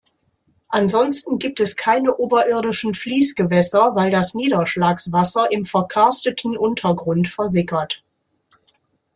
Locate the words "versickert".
7.27-8.01